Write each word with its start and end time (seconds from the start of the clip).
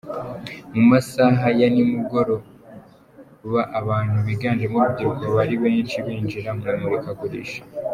Mu 0.75 0.83
masaha 0.91 1.45
ya 1.59 1.67
ni 1.73 1.83
mugoro 1.91 2.35
abantu 3.79 4.17
biganjemo 4.27 4.77
urubyiruko 4.83 5.23
baba 5.27 5.41
ari 5.45 5.55
benshi 5.63 5.95
binjira 6.05 6.49
mu 6.57 6.63
imurikagurisha. 6.75 7.59